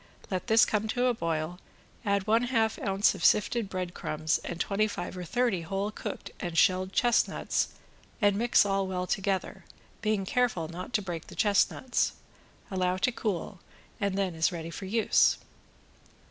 [0.31, 1.59] Let this come to a boil,
[2.03, 6.31] add one half ounce of sifted bread crumbs and twenty five or thirty whole cooked
[6.39, 7.67] and shelled chestnuts
[8.19, 9.63] and mix all well together,
[10.01, 12.13] being careful not to break the chestnuts.
[12.71, 13.59] Allow to cool
[13.99, 15.37] and then is ready for use.